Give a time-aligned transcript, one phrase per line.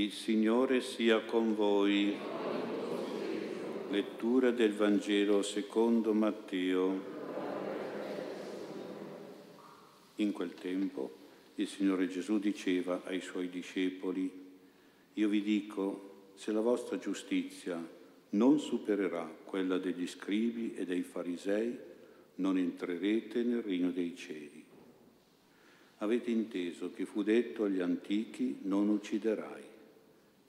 [0.00, 2.16] Il Signore sia con voi.
[3.90, 7.04] Lettura del Vangelo secondo Matteo.
[10.14, 11.16] In quel tempo
[11.56, 14.30] il Signore Gesù diceva ai suoi discepoli,
[15.12, 17.78] io vi dico, se la vostra giustizia
[18.30, 21.76] non supererà quella degli scribi e dei farisei,
[22.36, 24.64] non entrerete nel regno dei cieli.
[25.98, 29.69] Avete inteso che fu detto agli antichi non ucciderai.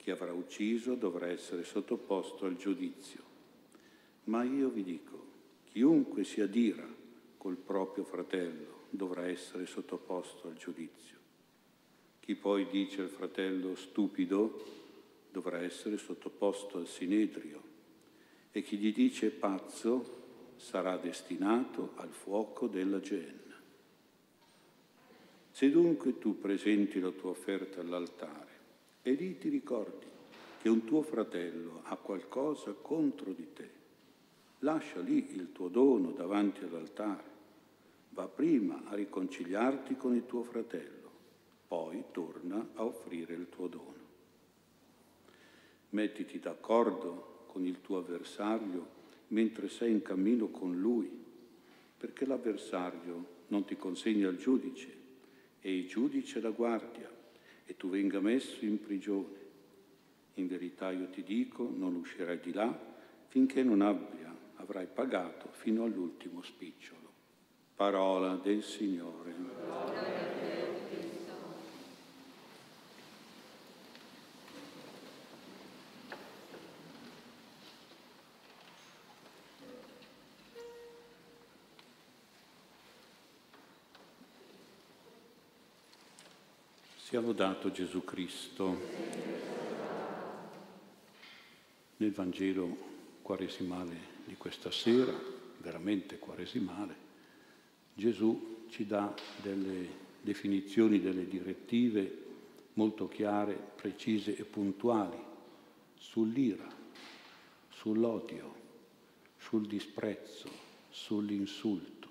[0.02, 3.22] Chi avrà ucciso dovrà essere sottoposto al giudizio.
[4.24, 5.26] Ma io vi dico,
[5.62, 6.84] chiunque si adira
[7.36, 11.18] col proprio fratello dovrà essere sottoposto al giudizio.
[12.18, 14.64] Chi poi dice al fratello stupido
[15.30, 17.62] dovrà essere sottoposto al sinedrio
[18.50, 23.54] e chi gli dice pazzo sarà destinato al fuoco della genna.
[25.52, 28.51] Se dunque tu presenti la tua offerta all'altare
[29.02, 30.06] e lì ti ricordi
[30.60, 33.70] che un tuo fratello ha qualcosa contro di te,
[34.60, 37.30] lascia lì il tuo dono davanti all'altare.
[38.10, 41.10] Va prima a riconciliarti con il tuo fratello,
[41.66, 44.00] poi torna a offrire il tuo dono.
[45.90, 51.10] Mettiti d'accordo con il tuo avversario mentre sei in cammino con lui,
[51.96, 55.00] perché l'avversario non ti consegna al giudice
[55.60, 57.21] e il giudice la guardia
[57.72, 59.40] e tu venga messo in prigione.
[60.34, 62.78] In verità io ti dico, non uscirai di là
[63.28, 67.10] finché non abbia, avrai pagato fino all'ultimo spicciolo.
[67.74, 70.21] Parola del Signore.
[87.12, 88.74] Sia lodato Gesù Cristo.
[91.98, 92.74] Nel Vangelo
[93.20, 95.12] quaresimale di questa sera,
[95.58, 96.94] veramente quaresimale,
[97.92, 99.88] Gesù ci dà delle
[100.22, 102.24] definizioni, delle direttive
[102.72, 105.22] molto chiare, precise e puntuali
[105.98, 106.66] sull'ira,
[107.68, 108.54] sull'odio,
[109.36, 110.48] sul disprezzo,
[110.88, 112.08] sull'insulto.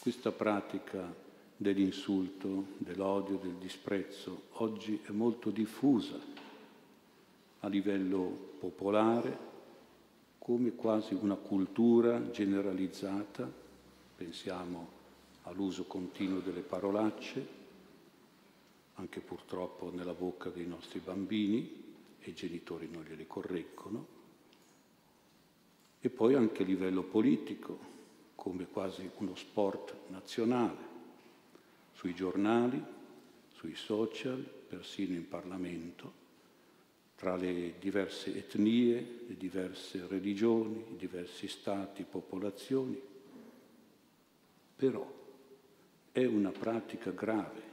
[0.00, 1.10] Questa pratica
[1.56, 6.18] dell'insulto, dell'odio, del disprezzo oggi è molto diffusa
[7.60, 9.52] a livello popolare
[10.38, 13.50] come quasi una cultura generalizzata
[14.16, 14.88] pensiamo
[15.44, 17.46] all'uso continuo delle parolacce,
[18.94, 21.82] anche purtroppo nella bocca dei nostri bambini,
[22.20, 24.06] e i genitori non gliele correggono,
[26.00, 27.78] e poi anche a livello politico,
[28.34, 30.93] come quasi uno sport nazionale,
[31.94, 32.82] sui giornali,
[33.54, 36.22] sui social, persino in Parlamento,
[37.16, 43.12] tra le diverse etnie, le diverse religioni, i diversi stati, popolazioni
[44.76, 45.08] però
[46.10, 47.72] è una pratica grave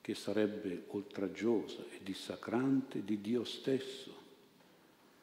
[0.00, 4.16] che sarebbe oltraggiosa e dissacrante di Dio stesso.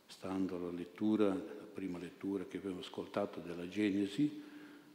[0.08, 4.44] Stando alla lettura, la prima lettura che abbiamo ascoltato della Genesi,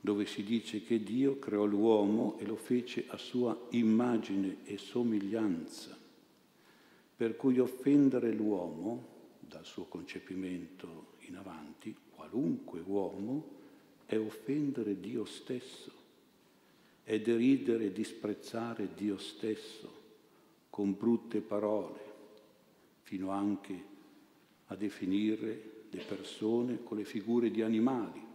[0.01, 5.97] dove si dice che Dio creò l'uomo e lo fece a sua immagine e somiglianza,
[7.17, 13.59] per cui offendere l'uomo, dal suo concepimento in avanti, qualunque uomo,
[14.07, 15.93] è offendere Dio stesso,
[17.03, 19.99] è deridere e disprezzare Dio stesso
[20.71, 21.99] con brutte parole,
[23.03, 23.85] fino anche
[24.67, 28.29] a definire le persone con le figure di animali,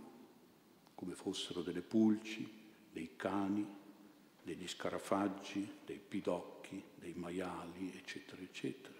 [0.96, 2.50] come fossero delle pulci,
[2.92, 3.66] dei cani,
[4.42, 8.94] degli scarafaggi, dei pidocchi, dei maiali, eccetera, eccetera.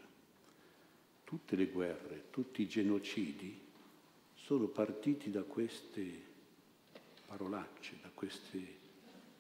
[1.24, 3.60] Tutte le guerre, tutti i genocidi
[4.36, 6.24] sono partiti da queste
[7.26, 8.78] parolacce, da questi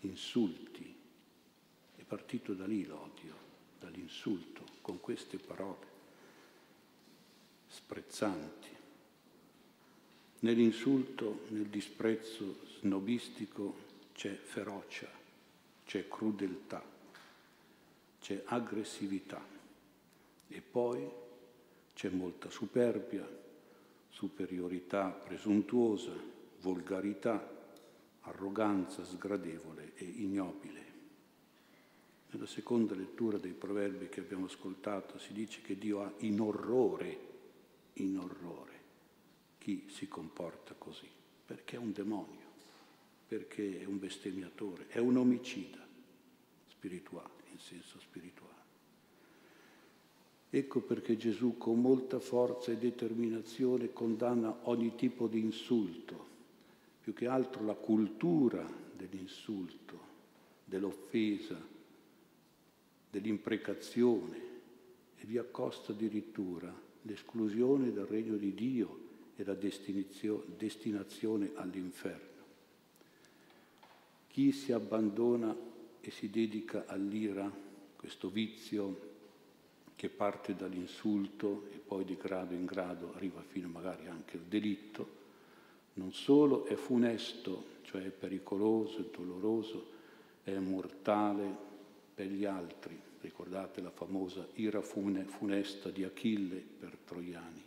[0.01, 0.95] insulti.
[1.95, 3.35] È partito da lì l'odio,
[3.79, 5.93] dall'insulto, con queste parole
[7.67, 8.74] sprezzanti.
[10.45, 13.77] Nell'insulto, nel disprezzo snobistico
[14.13, 15.09] c'è ferocia,
[15.83, 16.83] c'è crudeltà,
[18.21, 19.43] c'è aggressività
[20.47, 21.03] e poi
[21.95, 23.27] c'è molta superbia,
[24.09, 26.13] superiorità presuntuosa,
[26.61, 27.43] volgarità,
[28.21, 30.83] arroganza sgradevole e ignobile.
[32.29, 37.19] Nella seconda lettura dei proverbi che abbiamo ascoltato si dice che Dio ha in orrore,
[37.93, 38.74] in orrore,
[39.65, 41.09] chi si comporta così,
[41.43, 42.45] perché è un demonio,
[43.27, 45.83] perché è un bestemmiatore, è un omicida
[46.67, 48.53] spirituale, in senso spirituale.
[50.51, 56.27] Ecco perché Gesù con molta forza e determinazione condanna ogni tipo di insulto,
[57.01, 58.63] più che altro la cultura
[58.95, 59.99] dell'insulto,
[60.63, 61.59] dell'offesa,
[63.09, 64.37] dell'imprecazione
[65.15, 66.71] e vi accosta addirittura
[67.01, 69.04] l'esclusione dal regno di Dio
[69.35, 72.43] e la destinazione all'inferno.
[74.27, 75.55] Chi si abbandona
[76.01, 77.51] e si dedica all'ira,
[77.95, 79.13] questo vizio
[79.95, 85.23] che parte dall'insulto e poi di grado in grado arriva fino magari anche al delitto,
[85.93, 89.91] non solo è funesto, cioè è pericoloso, è doloroso,
[90.43, 91.55] è mortale
[92.13, 92.99] per gli altri.
[93.21, 97.63] Ricordate la famosa ira funesta di Achille per Troiani,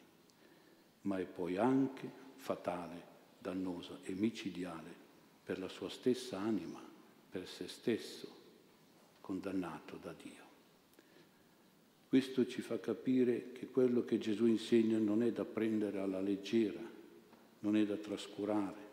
[1.08, 3.02] ma è poi anche fatale,
[3.38, 4.94] dannosa e micidiale
[5.42, 6.80] per la sua stessa anima,
[7.30, 8.28] per se stesso,
[9.22, 10.46] condannato da Dio.
[12.08, 16.80] Questo ci fa capire che quello che Gesù insegna non è da prendere alla leggera,
[17.60, 18.86] non è da trascurare.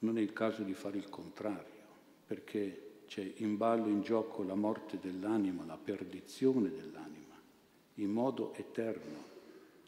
[0.00, 1.86] Non è il caso di fare il contrario,
[2.26, 7.38] perché c'è in ballo, in gioco la morte dell'anima, la perdizione dell'anima,
[7.94, 9.29] in modo eterno.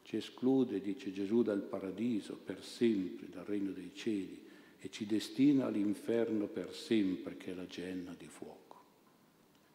[0.03, 4.41] Ci esclude, dice Gesù, dal paradiso per sempre, dal regno dei cieli,
[4.79, 8.63] e ci destina all'inferno per sempre, che è la genna di fuoco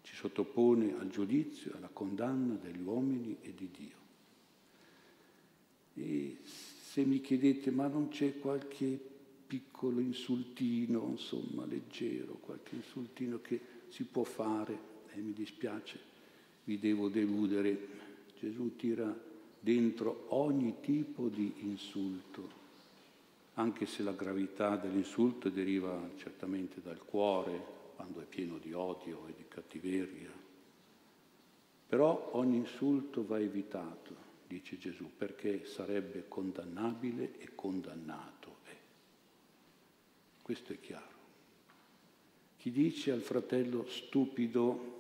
[0.08, 3.96] ci sottopone al giudizio, alla condanna degli uomini e di Dio.
[5.96, 8.98] E se mi chiedete, ma non c'è qualche
[9.46, 13.60] piccolo insultino, insomma, leggero, qualche insultino che
[13.90, 14.80] si può fare,
[15.10, 16.00] e eh, mi dispiace,
[16.64, 18.06] vi devo deludere.
[18.40, 19.14] Gesù tira
[19.68, 22.50] dentro ogni tipo di insulto,
[23.56, 29.34] anche se la gravità dell'insulto deriva certamente dal cuore, quando è pieno di odio e
[29.36, 30.32] di cattiveria.
[31.86, 34.16] Però ogni insulto va evitato,
[34.48, 38.76] dice Gesù, perché sarebbe condannabile e condannato è.
[40.44, 41.16] Questo è chiaro.
[42.56, 44.96] Chi dice al fratello stupido,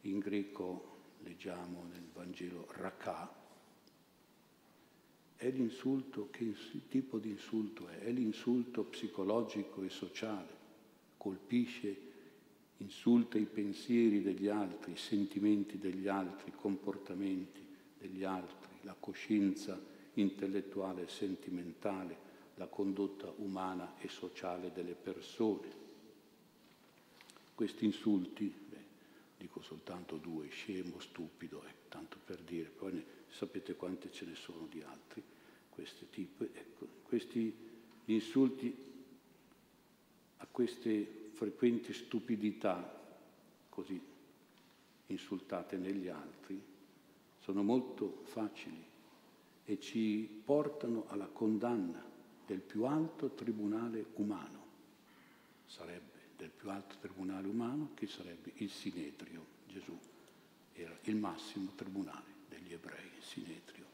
[0.00, 0.94] in greco
[1.26, 3.44] leggiamo nel Vangelo rakà,
[5.36, 6.54] è l'insulto, che
[6.88, 7.98] tipo di insulto è?
[7.98, 10.56] È l'insulto psicologico e sociale
[11.26, 11.96] colpisce,
[12.76, 17.60] insulta i pensieri degli altri, i sentimenti degli altri, i comportamenti
[17.98, 19.78] degli altri, la coscienza
[20.14, 22.24] intellettuale e sentimentale,
[22.54, 25.84] la condotta umana e sociale delle persone.
[27.54, 28.65] Questi insulti,
[29.36, 34.34] dico soltanto due, scemo, stupido, eh, tanto per dire, poi ne, sapete quante ce ne
[34.34, 35.22] sono di altri,
[35.68, 37.54] questi tipi, ecco, questi
[38.06, 38.84] insulti
[40.38, 42.94] a queste frequenti stupidità
[43.68, 44.00] così
[45.08, 46.60] insultate negli altri
[47.40, 48.84] sono molto facili
[49.64, 52.02] e ci portano alla condanna
[52.46, 54.64] del più alto tribunale umano.
[55.66, 59.44] Sarebbe del più alto tribunale umano che sarebbe il Sinedrio.
[59.66, 59.98] Gesù
[60.72, 63.84] era il massimo tribunale degli ebrei, il Sinedrio.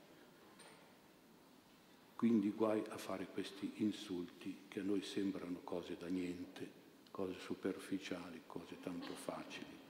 [2.17, 6.81] Quindi guai a fare questi insulti che a noi sembrano cose da niente,
[7.11, 9.81] cose superficiali, cose tanto facili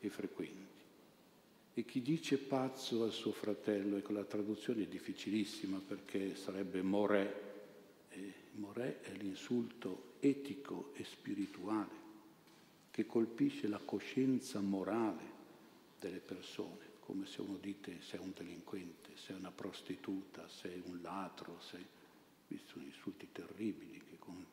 [0.00, 0.68] e frequenti.
[1.74, 7.49] E chi dice pazzo al suo fratello, ecco la traduzione è difficilissima perché sarebbe morè,
[8.52, 11.98] morè è l'insulto etico e spirituale
[12.90, 15.38] che colpisce la coscienza morale
[15.98, 21.58] delle persone come se uno dite sei un delinquente, sei una prostituta, sei un ladro.
[22.46, 24.46] Questi sono insulti terribili che con...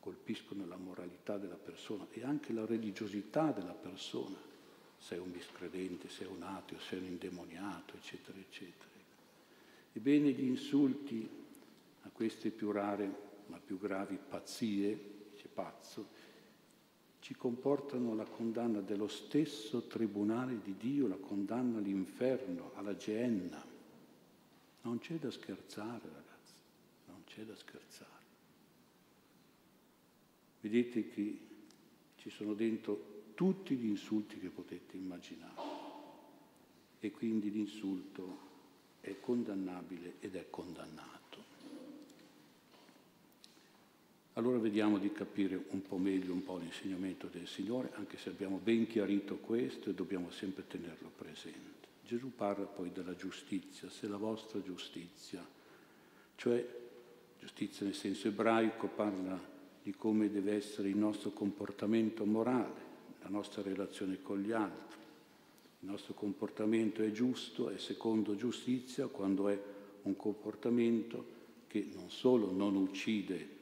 [0.00, 4.38] colpiscono la moralità della persona e anche la religiosità della persona.
[4.96, 8.88] Sei un miscredente, sei un ateo, sei un indemoniato, eccetera, eccetera.
[9.92, 11.28] Ebbene, gli insulti
[12.16, 16.08] queste più rare ma più gravi pazzie, dice pazzo,
[17.20, 23.62] ci comportano la condanna dello stesso tribunale di Dio, la condanna all'inferno, alla Geenna.
[24.82, 26.54] Non c'è da scherzare, ragazzi,
[27.06, 28.24] non c'è da scherzare.
[30.60, 31.38] Vedete che
[32.16, 35.60] ci sono dentro tutti gli insulti che potete immaginare
[36.98, 38.38] e quindi l'insulto
[39.00, 41.15] è condannabile ed è condannato.
[44.36, 48.60] Allora vediamo di capire un po' meglio un po' l'insegnamento del Signore, anche se abbiamo
[48.62, 51.88] ben chiarito questo e dobbiamo sempre tenerlo presente.
[52.04, 55.42] Gesù parla poi della giustizia, se la vostra giustizia,
[56.36, 56.68] cioè
[57.40, 59.40] giustizia nel senso ebraico, parla
[59.82, 62.84] di come deve essere il nostro comportamento morale,
[63.22, 64.98] la nostra relazione con gli altri.
[65.80, 69.58] Il nostro comportamento è giusto, è secondo giustizia quando è
[70.02, 71.24] un comportamento
[71.68, 73.55] che non solo non uccide,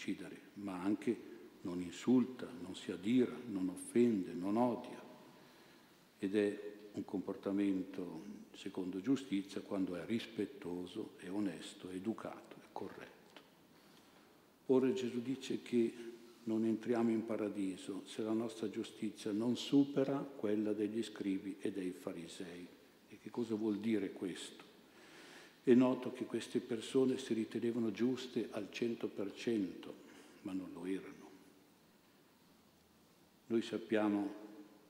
[0.00, 1.28] uccidere, ma anche
[1.62, 4.98] non insulta, non si adira, non offende, non odia.
[6.18, 13.08] Ed è un comportamento secondo giustizia quando è rispettoso, è onesto, è educato, è corretto.
[14.66, 15.92] Ora Gesù dice che
[16.44, 21.90] non entriamo in paradiso se la nostra giustizia non supera quella degli scribi e dei
[21.90, 22.66] farisei.
[23.08, 24.69] E che cosa vuol dire questo?
[25.62, 29.92] È noto che queste persone si ritenevano giuste al 100%,
[30.42, 31.28] ma non lo erano.
[33.46, 34.34] Noi sappiamo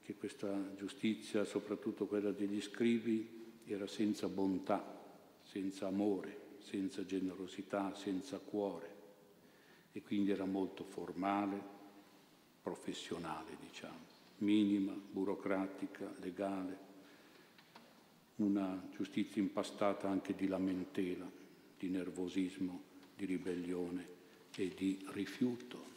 [0.02, 4.98] che questa giustizia, soprattutto quella degli scribi, era senza bontà,
[5.42, 8.98] senza amore, senza generosità, senza cuore
[9.92, 11.60] e quindi era molto formale,
[12.62, 14.06] professionale, diciamo,
[14.38, 16.88] minima, burocratica, legale,
[18.42, 21.30] una giustizia impastata anche di lamentela,
[21.78, 22.82] di nervosismo,
[23.16, 24.06] di ribellione
[24.54, 25.88] e di rifiuto.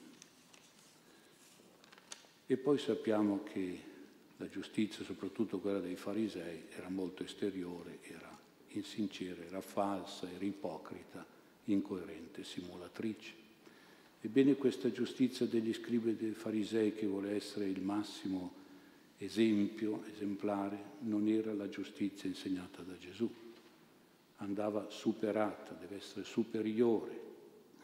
[2.45, 3.91] E poi sappiamo che
[4.37, 8.37] la giustizia, soprattutto quella dei farisei, era molto esteriore, era
[8.69, 11.25] insincera, era falsa, era ipocrita,
[11.65, 13.41] incoerente, simulatrice.
[14.19, 18.61] Ebbene questa giustizia degli scribi dei farisei che vuole essere il massimo
[19.17, 23.31] esempio, esemplare, non era la giustizia insegnata da Gesù.
[24.37, 27.21] Andava superata, deve essere superiore,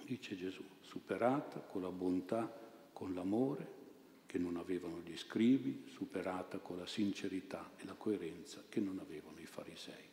[0.06, 2.52] dice Gesù, superata con la bontà,
[2.92, 3.78] con l'amore
[4.26, 9.40] che non avevano gli scribi, superata con la sincerità e la coerenza che non avevano
[9.40, 10.08] i farisei.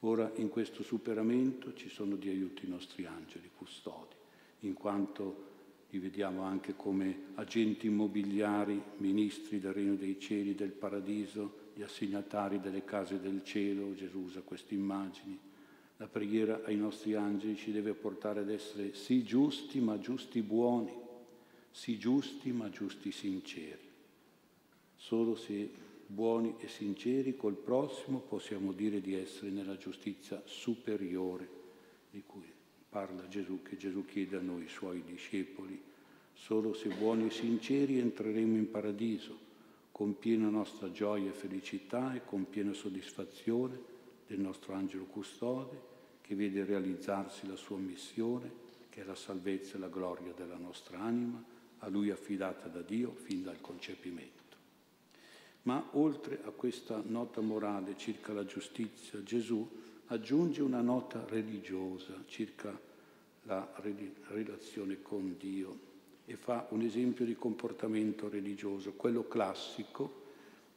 [0.00, 4.14] Ora in questo superamento ci sono di aiuto i nostri angeli custodi,
[4.60, 5.46] in quanto
[5.90, 12.60] li vediamo anche come agenti immobiliari, ministri del regno dei cieli, del paradiso, gli assegnatari
[12.60, 15.38] delle case del cielo, Gesù usa queste immagini.
[15.96, 21.06] La preghiera ai nostri angeli ci deve portare ad essere sì giusti, ma giusti buoni
[21.78, 23.86] sì giusti ma giusti sinceri.
[24.96, 25.70] Solo se
[26.06, 31.48] buoni e sinceri col prossimo possiamo dire di essere nella giustizia superiore
[32.10, 32.57] di cui
[32.88, 35.80] parla Gesù, che Gesù chiede a noi, suoi discepoli.
[36.32, 39.46] Solo se buoni e sinceri entreremo in paradiso,
[39.90, 43.78] con piena nostra gioia e felicità e con piena soddisfazione
[44.26, 49.80] del nostro angelo custode, che vede realizzarsi la sua missione, che è la salvezza e
[49.80, 51.42] la gloria della nostra anima,
[51.78, 54.36] a lui affidata da Dio fin dal concepimento.
[55.62, 59.68] Ma oltre a questa nota morale circa la giustizia, Gesù
[60.08, 62.78] aggiunge una nota religiosa circa
[63.42, 63.72] la
[64.28, 65.86] relazione con Dio
[66.26, 70.26] e fa un esempio di comportamento religioso, quello classico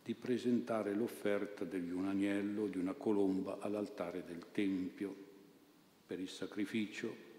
[0.03, 5.29] di presentare l'offerta di un agnello, di una colomba all'altare del Tempio.
[6.07, 7.29] Per il sacrificio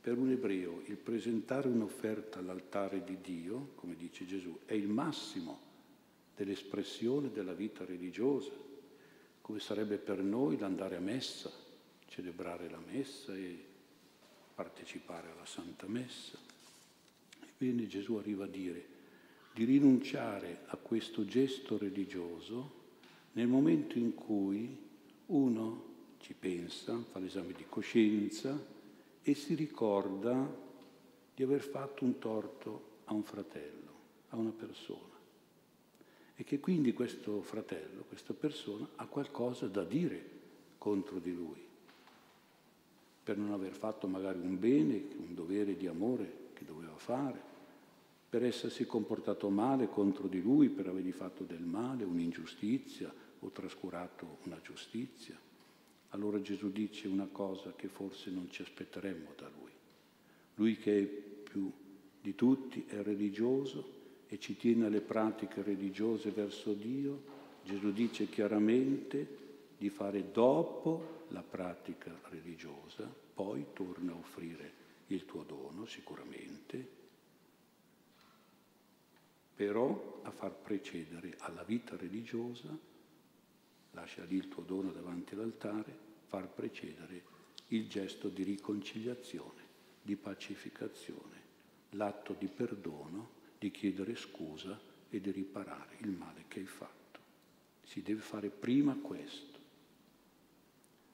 [0.00, 5.68] per un ebreo il presentare un'offerta all'altare di Dio, come dice Gesù, è il massimo
[6.34, 8.50] dell'espressione della vita religiosa,
[9.50, 11.50] come sarebbe per noi l'andare a messa,
[12.06, 13.58] celebrare la messa e
[14.54, 16.38] partecipare alla Santa Messa.
[17.48, 18.86] Ebbene Gesù arriva a dire
[19.52, 22.78] di rinunciare a questo gesto religioso
[23.32, 24.78] nel momento in cui
[25.26, 25.84] uno
[26.20, 28.56] ci pensa, fa l'esame di coscienza,
[29.20, 30.48] e si ricorda
[31.34, 33.92] di aver fatto un torto a un fratello,
[34.28, 35.09] a una persona.
[36.40, 40.24] E che quindi questo fratello, questa persona, ha qualcosa da dire
[40.78, 41.62] contro di lui,
[43.22, 47.38] per non aver fatto magari un bene, un dovere di amore che doveva fare,
[48.30, 54.38] per essersi comportato male contro di lui, per avergli fatto del male, un'ingiustizia o trascurato
[54.44, 55.38] una giustizia.
[56.08, 59.72] Allora Gesù dice una cosa che forse non ci aspetteremmo da lui.
[60.54, 61.70] Lui che è più
[62.18, 63.98] di tutti è religioso
[64.32, 67.20] e ci tiene alle pratiche religiose verso Dio,
[67.64, 69.38] Gesù dice chiaramente
[69.76, 74.72] di fare dopo la pratica religiosa, poi torna a offrire
[75.08, 76.98] il tuo dono sicuramente,
[79.56, 82.68] però a far precedere alla vita religiosa
[83.90, 85.92] lascia lì il tuo dono davanti all'altare,
[86.26, 87.22] far precedere
[87.68, 89.62] il gesto di riconciliazione,
[90.02, 91.42] di pacificazione,
[91.90, 97.20] l'atto di perdono, di chiedere scusa e di riparare il male che hai fatto.
[97.82, 99.58] Si deve fare prima questo.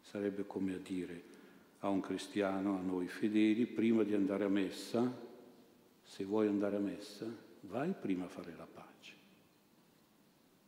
[0.01, 1.35] Sarebbe come a dire
[1.81, 5.13] a un cristiano, a noi fedeli, prima di andare a messa,
[6.05, 7.27] se vuoi andare a messa,
[7.63, 9.15] vai prima a fare la pace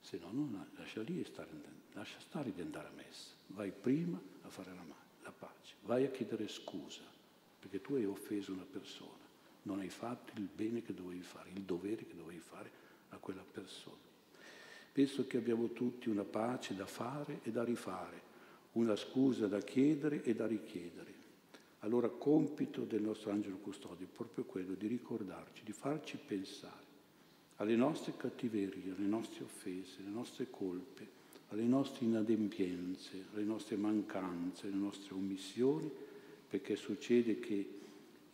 [0.00, 1.48] Se no, non lascia lì e stare,
[1.92, 3.34] lascia stare di andare a messa.
[3.48, 4.84] Vai prima a fare la,
[5.22, 7.02] la pace, vai a chiedere scusa,
[7.60, 9.27] perché tu hai offeso una persona,
[9.62, 12.70] non hai fatto il bene che dovevi fare, il dovere che dovevi fare
[13.10, 13.96] a quella persona.
[14.92, 18.20] Penso che abbiamo tutti una pace da fare e da rifare,
[18.72, 21.14] una scusa da chiedere e da richiedere.
[21.80, 26.86] Allora compito del nostro angelo custode è proprio quello di ricordarci, di farci pensare
[27.56, 31.06] alle nostre cattiverie, alle nostre offese, alle nostre colpe,
[31.48, 35.90] alle nostre inadempienze, alle nostre mancanze, alle nostre omissioni,
[36.48, 37.77] perché succede che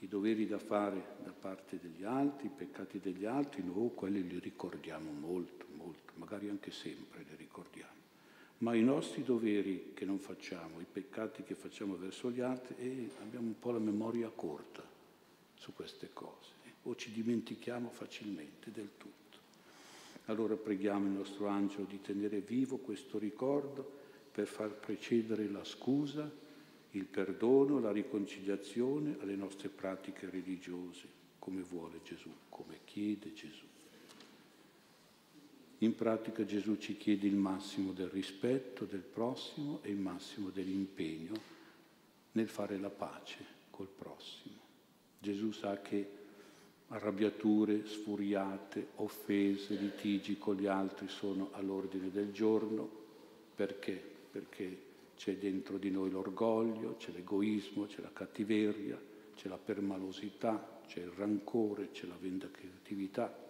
[0.00, 4.38] i doveri da fare da parte degli altri, i peccati degli altri, noi quelli li
[4.38, 7.92] ricordiamo molto, molto, magari anche sempre li ricordiamo.
[8.58, 13.10] Ma i nostri doveri che non facciamo, i peccati che facciamo verso gli altri, eh,
[13.20, 14.82] abbiamo un po' la memoria corta
[15.54, 19.12] su queste cose, eh, o ci dimentichiamo facilmente del tutto.
[20.26, 26.30] Allora preghiamo il nostro angelo di tenere vivo questo ricordo per far precedere la scusa,
[26.94, 31.08] il perdono, la riconciliazione alle nostre pratiche religiose,
[31.38, 33.64] come vuole Gesù, come chiede Gesù.
[35.78, 41.34] In pratica Gesù ci chiede il massimo del rispetto del prossimo e il massimo dell'impegno
[42.32, 44.60] nel fare la pace col prossimo.
[45.18, 46.22] Gesù sa che
[46.88, 52.88] arrabbiature, sfuriate, offese, litigi con gli altri sono all'ordine del giorno.
[53.54, 54.00] Perché?
[54.30, 59.00] Perché c'è dentro di noi l'orgoglio, c'è l'egoismo, c'è la cattiveria,
[59.34, 63.42] c'è la permalosità, c'è il rancore, c'è la vendicatività.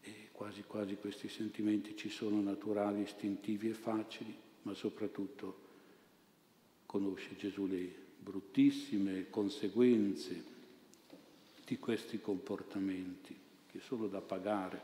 [0.00, 5.66] E quasi quasi questi sentimenti ci sono naturali, istintivi e facili, ma soprattutto
[6.86, 10.56] conosce Gesù le bruttissime conseguenze
[11.64, 13.36] di questi comportamenti,
[13.70, 14.80] che solo da pagare,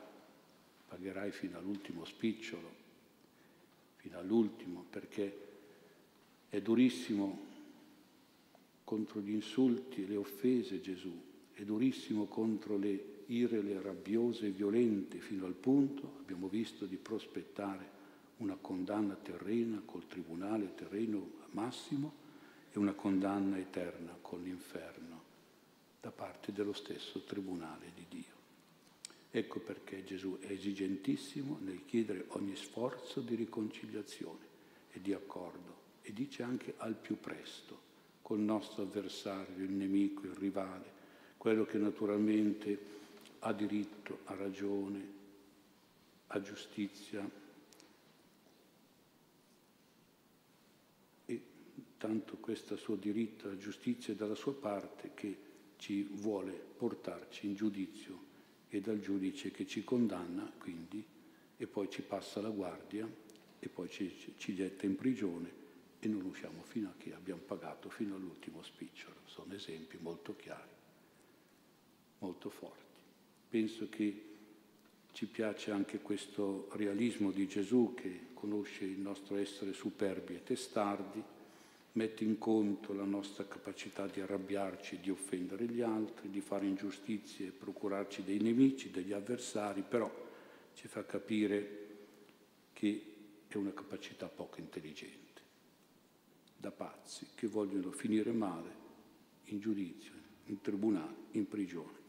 [0.86, 2.82] pagherai fino all'ultimo spicciolo,
[4.04, 5.38] fino all'ultimo, perché
[6.50, 7.52] è durissimo
[8.84, 11.10] contro gli insulti e le offese Gesù,
[11.54, 16.97] è durissimo contro le ire, le rabbiose e violente, fino al punto, abbiamo visto, di
[16.97, 17.93] prospettare
[18.38, 22.12] una condanna terrena col tribunale terreno massimo
[22.73, 25.23] e una condanna eterna con l'inferno
[26.02, 28.33] da parte dello stesso Tribunale di Dio.
[29.36, 34.47] Ecco perché Gesù è esigentissimo nel chiedere ogni sforzo di riconciliazione
[34.92, 37.80] e di accordo e dice anche al più presto
[38.23, 40.92] col nostro avversario, il nemico, il rivale,
[41.36, 42.78] quello che naturalmente
[43.40, 45.12] ha diritto, ha ragione,
[46.28, 47.28] ha giustizia.
[51.26, 51.42] E
[51.99, 55.36] tanto questo suo diritto alla giustizia è dalla sua parte che
[55.78, 58.33] ci vuole portarci in giudizio
[58.76, 61.04] e dal giudice che ci condanna, quindi,
[61.56, 63.08] e poi ci passa la guardia
[63.60, 65.63] e poi ci, ci getta in prigione
[66.00, 69.15] e non usciamo fino a che abbiamo pagato fino all'ultimo spicciolo.
[69.26, 70.73] Sono esempi molto chiari,
[72.19, 72.82] molto forti.
[73.49, 74.25] Penso che
[75.13, 81.23] ci piace anche questo realismo di Gesù che conosce il nostro essere superbi e testardi,
[81.95, 87.50] mette in conto la nostra capacità di arrabbiarci, di offendere gli altri, di fare ingiustizie,
[87.50, 90.11] procurarci dei nemici, degli avversari, però
[90.75, 91.83] ci fa capire
[92.73, 93.13] che
[93.47, 95.41] è una capacità poco intelligente,
[96.57, 98.83] da pazzi che vogliono finire male
[99.45, 100.13] in giudizio,
[100.47, 102.02] in tribunale, in prigione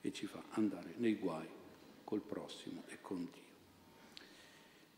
[0.00, 1.48] e ci fa andare nei guai
[2.04, 3.51] col prossimo e con Dio.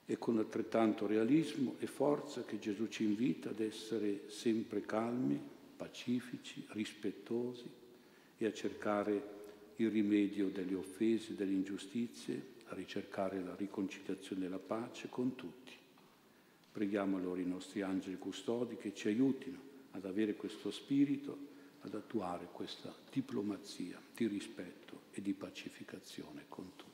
[0.06, 5.40] È con altrettanto realismo e forza che Gesù ci invita ad essere sempre calmi,
[5.76, 7.64] pacifici, rispettosi
[8.36, 9.32] e a cercare
[9.76, 15.72] il rimedio delle offese, delle ingiustizie, a ricercare la riconciliazione e la pace con tutti.
[16.70, 19.58] Preghiamo allora i nostri angeli custodi che ci aiutino
[19.92, 26.93] ad avere questo spirito, ad attuare questa diplomazia di rispetto e di pacificazione con tutti.